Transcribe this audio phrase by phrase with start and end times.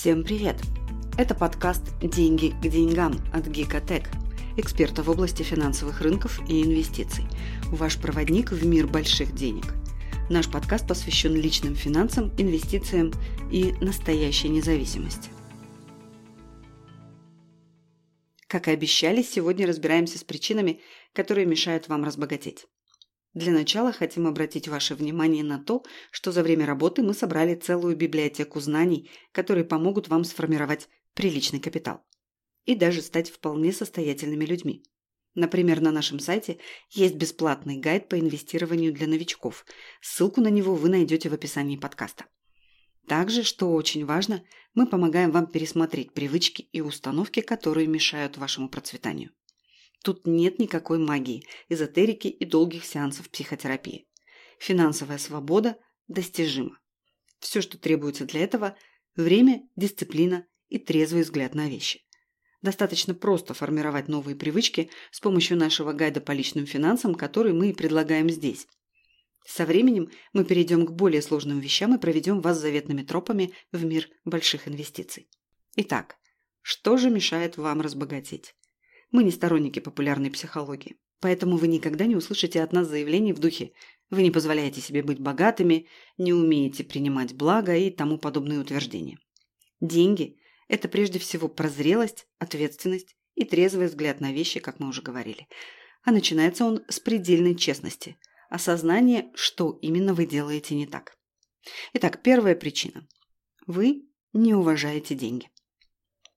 [0.00, 0.54] Всем привет!
[1.18, 4.08] Это подкаст «Деньги к деньгам» от Гикотек,
[4.56, 7.24] эксперта в области финансовых рынков и инвестиций.
[7.64, 9.64] Ваш проводник в мир больших денег.
[10.30, 13.10] Наш подкаст посвящен личным финансам, инвестициям
[13.50, 15.30] и настоящей независимости.
[18.46, 20.80] Как и обещали, сегодня разбираемся с причинами,
[21.12, 22.68] которые мешают вам разбогатеть.
[23.38, 27.94] Для начала хотим обратить ваше внимание на то, что за время работы мы собрали целую
[27.94, 32.04] библиотеку знаний, которые помогут вам сформировать приличный капитал
[32.64, 34.82] и даже стать вполне состоятельными людьми.
[35.36, 36.58] Например, на нашем сайте
[36.90, 39.64] есть бесплатный гайд по инвестированию для новичков.
[40.00, 42.24] Ссылку на него вы найдете в описании подкаста.
[43.06, 44.42] Также, что очень важно,
[44.74, 49.30] мы помогаем вам пересмотреть привычки и установки, которые мешают вашему процветанию.
[50.02, 54.08] Тут нет никакой магии, эзотерики и долгих сеансов психотерапии.
[54.58, 56.78] Финансовая свобода достижима.
[57.38, 58.76] Все, что требуется для этого–
[59.16, 62.04] время, дисциплина и трезвый взгляд на вещи.
[62.62, 67.74] Достаточно просто формировать новые привычки с помощью нашего гайда по личным финансам, который мы и
[67.74, 68.66] предлагаем здесь.
[69.46, 74.08] Со временем мы перейдем к более сложным вещам и проведем вас заветными тропами в мир
[74.24, 75.28] больших инвестиций.
[75.76, 76.16] Итак,
[76.60, 78.54] что же мешает вам разбогатеть?
[79.10, 80.96] Мы не сторонники популярной психологии.
[81.20, 83.72] Поэтому вы никогда не услышите от нас заявлений в духе
[84.10, 89.18] «вы не позволяете себе быть богатыми», «не умеете принимать благо» и тому подобные утверждения.
[89.80, 90.36] Деньги–
[90.68, 95.48] это прежде всего прозрелость, ответственность и трезвый взгляд на вещи, как мы уже говорили.
[96.04, 98.16] А начинается он с предельной честности,
[98.48, 101.16] осознания, что именно вы делаете не так.
[101.92, 103.06] Итак, первая причина.
[103.66, 105.50] Вы не уважаете деньги.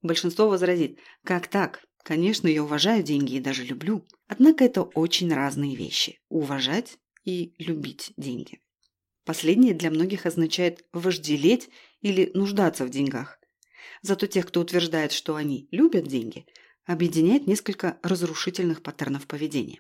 [0.02, 1.84] Большинство возразит, как так?
[2.04, 4.06] Конечно, я уважаю деньги и даже люблю.
[4.28, 8.60] Однако это очень разные вещи– уважать и любить деньги.
[9.24, 11.70] Последнее для многих означает вожделеть
[12.02, 13.40] или нуждаться в деньгах.
[14.02, 16.48] Зато тех, кто утверждает, что они любят деньги,
[16.86, 19.80] объединяет несколько разрушительных паттернов поведения.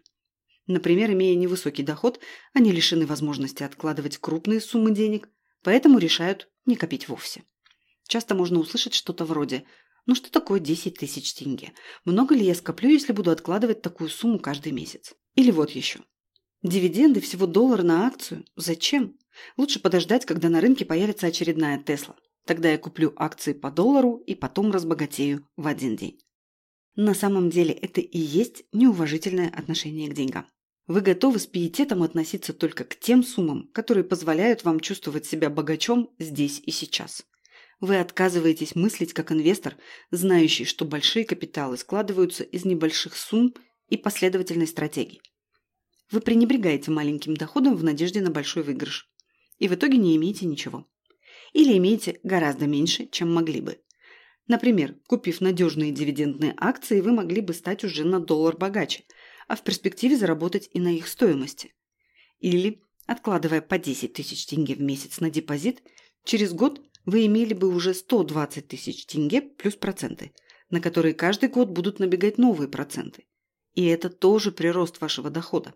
[0.67, 2.19] Например, имея невысокий доход,
[2.53, 5.27] они лишены возможности откладывать крупные суммы денег,
[5.63, 7.43] поэтому решают не копить вовсе.
[8.07, 9.65] Часто можно услышать что-то вроде
[10.05, 11.73] ну что такое 10 тысяч тенге?
[12.05, 15.13] Много ли я скоплю, если буду откладывать такую сумму каждый месяц?
[15.35, 15.99] Или вот еще.
[16.63, 18.45] Дивиденды всего доллар на акцию.
[18.55, 19.17] Зачем?
[19.57, 22.15] Лучше подождать, когда на рынке появится очередная Тесла.
[22.45, 26.19] Тогда я куплю акции по доллару и потом разбогатею в один день.
[26.95, 30.45] На самом деле это и есть неуважительное отношение к деньгам.
[30.87, 36.09] Вы готовы с пиететом относиться только к тем суммам, которые позволяют вам чувствовать себя богачом
[36.19, 37.23] здесь и сейчас.
[37.81, 39.75] Вы отказываетесь мыслить как инвестор,
[40.11, 43.55] знающий, что большие капиталы складываются из небольших сумм
[43.89, 45.19] и последовательной стратегии.
[46.11, 49.09] Вы пренебрегаете маленьким доходом в надежде на большой выигрыш.
[49.57, 50.87] И в итоге не имеете ничего.
[51.53, 53.81] Или имеете гораздо меньше, чем могли бы.
[54.47, 59.05] Например, купив надежные дивидендные акции, вы могли бы стать уже на доллар богаче,
[59.47, 61.73] а в перспективе заработать и на их стоимости.
[62.39, 65.81] Или, откладывая по 10 тысяч тенге в месяц на депозит,
[66.23, 70.31] через год вы имели бы уже 120 тысяч тенге плюс проценты,
[70.69, 73.25] на которые каждый год будут набегать новые проценты.
[73.73, 75.73] И это тоже прирост вашего дохода.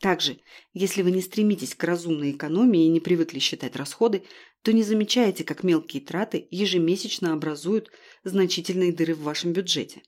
[0.00, 0.40] Также,
[0.72, 4.24] если вы не стремитесь к разумной экономии и не привыкли считать расходы,
[4.62, 7.90] то не замечаете, как мелкие траты ежемесячно образуют
[8.22, 10.02] значительные дыры в вашем бюджете.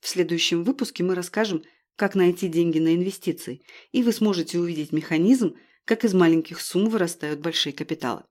[0.00, 1.62] В следующем выпуске мы расскажем,
[1.96, 7.40] как найти деньги на инвестиции, и вы сможете увидеть механизм, как из маленьких сумм вырастают
[7.40, 8.22] большие капиталы.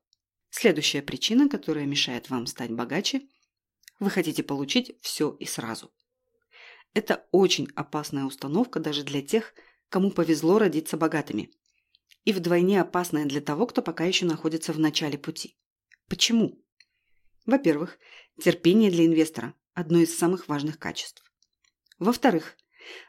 [0.60, 3.22] Следующая причина, которая мешает вам стать богаче–
[4.00, 5.92] вы хотите получить все и сразу.
[6.94, 9.54] Это очень опасная установка даже для тех,
[9.88, 11.52] кому повезло родиться богатыми.
[12.24, 15.56] И вдвойне опасная для того, кто пока еще находится в начале пути.
[16.08, 16.60] Почему?
[17.46, 17.96] Во-первых,
[18.42, 21.22] терпение для инвестора– одно из самых важных качеств.
[22.00, 22.56] Во-вторых,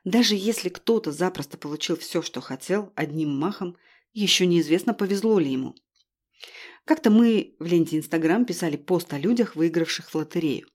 [0.04, 3.76] даже если кто-то запросто получил все, что хотел, одним махом,
[4.14, 5.74] еще неизвестно, повезло ли ему–
[6.89, 10.66] как-то мы в ленте Инстаграм писали пост о людях, выигравших в лотерею.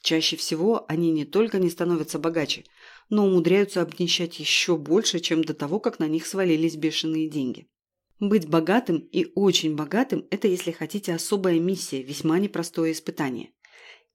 [0.00, 2.62] Чаще всего они не только не становятся богаче,
[3.10, 7.66] но умудряются обнищать еще больше, чем до того, как на них свалились бешеные деньги.
[8.20, 13.50] Быть богатым и очень богатым– это, если хотите, особая миссия, весьма непростое испытание.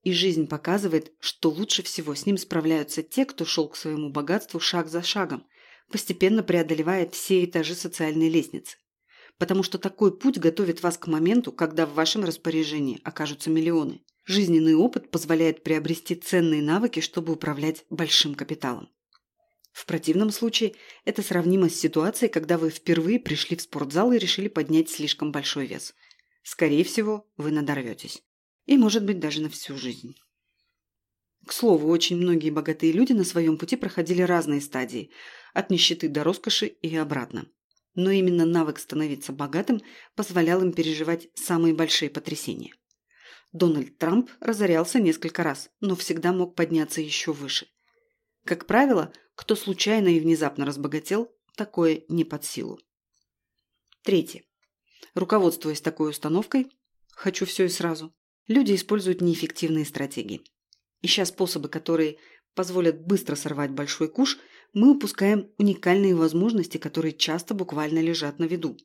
[0.02, 4.62] И жизнь показывает, что лучше всего с ним справляются те, кто шел к своему богатству
[4.62, 5.46] шаг за шагом,
[5.92, 8.78] постепенно преодолевая все этажи социальной лестницы
[9.38, 14.02] потому что такой путь готовит вас к моменту, когда в вашем распоряжении окажутся миллионы.
[14.26, 18.90] Жизненный опыт позволяет приобрести ценные навыки, чтобы управлять большим капиталом.
[19.74, 24.48] В противном случае это сравнимо с ситуацией, когда вы впервые пришли в спортзал и решили
[24.48, 25.96] поднять слишком большой вес.
[26.44, 28.22] Скорее всего, вы надорветесь.
[28.66, 30.16] И, может быть, даже на всю жизнь.
[31.46, 35.12] К слову, очень многие богатые люди на своем пути проходили разные стадии,
[35.54, 37.48] от нищеты до роскоши и обратно.
[37.96, 39.82] Но именно навык становиться богатым
[40.16, 42.74] позволял им переживать самые большие потрясения.
[43.52, 47.68] Дональд Трамп разорялся несколько раз, но всегда мог подняться еще выше.
[48.46, 52.80] Как правило, кто случайно и внезапно разбогател, такое не под силу.
[54.02, 54.44] Третье.
[55.14, 56.72] Руководствуясь такой установкой
[57.12, 58.14] «хочу все и сразу»,
[58.48, 60.44] люди используют неэффективные стратегии.
[61.02, 62.18] Ища способы, которые
[62.56, 64.40] позволят быстро сорвать большой куш,
[64.74, 68.78] мы упускаем уникальные возможности, которые часто буквально лежат на виду.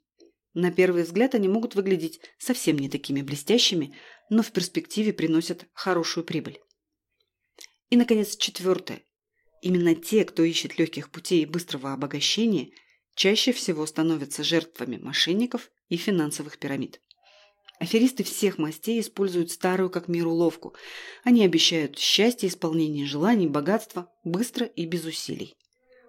[0.54, 3.94] На первый взгляд они могут выглядеть совсем не такими блестящими,
[4.28, 6.60] но в перспективе приносят хорошую прибыль.
[7.90, 9.02] И, наконец, четвертое.
[9.62, 12.70] Именно те, кто ищет легких путей быстрого обогащения,
[13.14, 17.00] чаще всего становятся жертвами мошенников и финансовых пирамид.
[17.80, 20.74] Аферисты всех мастей используют старую как мир уловку.
[21.22, 25.56] Они обещают счастье, исполнение желаний, богатство, быстро и без усилий.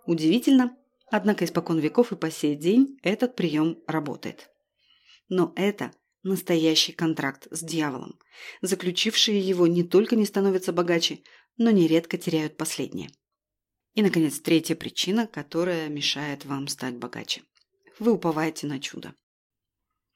[0.10, 0.76] Удивительно,
[1.12, 4.50] однако испокон веков и по сей день этот прием работает.
[5.28, 5.92] Но это
[6.24, 8.18] настоящий контракт с дьяволом.
[8.64, 11.20] Заключившие его не только не становятся богаче,
[11.58, 13.12] но нередко теряют последнее.
[13.94, 17.44] И, наконец, третья причина, которая мешает вам стать богаче.
[18.00, 19.14] Вы уповаете на чудо.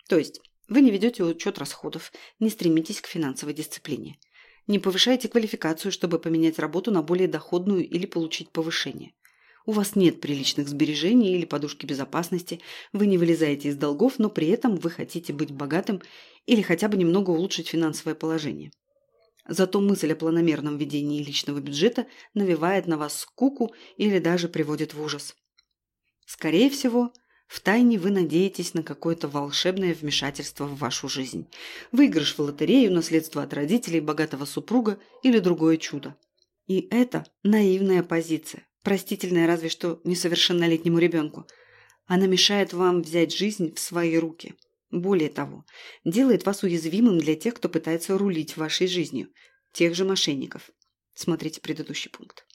[0.10, 4.18] То есть, вы не ведете учет расходов, не стремитесь к финансовой дисциплине.
[4.66, 9.14] Не повышаете квалификацию, чтобы поменять работу на более доходную или получить повышение.
[9.66, 12.60] У вас нет приличных сбережений или подушки безопасности,
[12.92, 16.02] вы не вылезаете из долгов, но при этом вы хотите быть богатым
[16.46, 18.72] или хотя бы немного улучшить финансовое положение.
[19.48, 25.02] Зато мысль о планомерном ведении личного бюджета навевает на вас скуку или даже приводит в
[25.02, 25.36] ужас.
[26.26, 27.12] Скорее всего,
[27.48, 31.48] втайне вы надеетесь на какое-то волшебное вмешательство в вашу жизнь.
[31.92, 36.16] Выигрыш в лотерею, наследство от родителей, богатого супруга или другое чудо.
[36.68, 41.48] И это наивная позиция, простительная разве что несовершеннолетнему ребенку.
[42.06, 44.54] Она мешает вам взять жизнь в свои руки–
[44.94, 45.66] более того,
[46.06, 49.30] делает вас уязвимым для тех, кто пытается рулить вашей жизнью,
[49.72, 50.70] тех же мошенников.
[51.16, 52.46] Смотрите предыдущий пункт.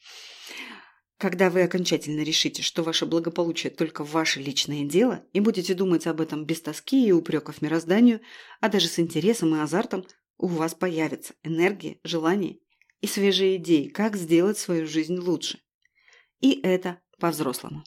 [1.17, 6.21] Когда вы окончательно решите, что ваше благополучие только ваше личное дело, и будете думать об
[6.21, 8.21] этом без тоски и упреков мирозданию,
[8.61, 12.61] а даже с интересом и азартом, у вас появится энергия, желание
[13.01, 15.59] и свежие идеи, как сделать свою жизнь лучше.
[16.41, 17.85] И это по-взрослому.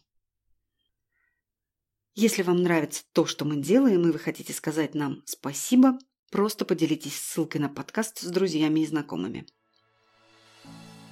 [2.13, 5.97] Если вам нравится то, что мы делаем, и вы хотите сказать нам спасибо,
[6.29, 9.45] просто поделитесь ссылкой на подкаст с друзьями и знакомыми.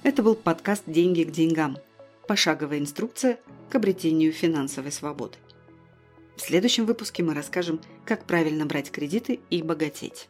[0.02, 1.78] Это был подкаст «Деньги к деньгам».
[2.28, 3.40] Пошаговая инструкция
[3.70, 5.38] к обретению финансовой свободы.
[6.36, 10.28] В следующем выпуске мы расскажем, как правильно брать кредиты и богатеть.